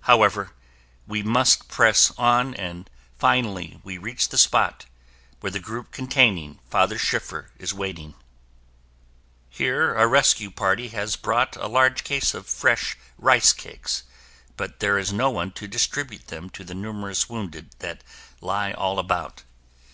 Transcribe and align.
However, 0.00 0.50
we 1.06 1.22
must 1.22 1.68
press 1.68 2.12
on 2.18 2.52
and 2.56 2.90
finally 3.18 3.80
we 3.82 3.96
reach 3.96 4.28
the 4.28 4.36
spot 4.36 4.84
where 5.40 5.50
the 5.50 5.58
group 5.58 5.90
containing 5.90 6.58
Father 6.68 6.98
Schiffer 6.98 7.50
is 7.56 7.72
waiting. 7.72 8.14
Here 9.48 9.94
a 9.94 10.06
rescue 10.06 10.50
party 10.50 10.88
had 10.88 11.16
brought 11.22 11.56
a 11.56 11.66
large 11.66 12.04
case 12.04 12.34
of 12.34 12.46
fresh 12.46 12.98
rice 13.16 13.54
cakes 13.54 14.02
but 14.54 14.80
there 14.80 14.98
is 14.98 15.14
no 15.14 15.30
one 15.30 15.50
to 15.52 15.66
distribute 15.66 16.26
them 16.26 16.50
to 16.50 16.62
the 16.62 16.74
numerous 16.74 17.30
wounded 17.30 17.70
that 17.78 18.04
lie 18.42 18.72
all 18.72 18.98
about. 18.98 19.44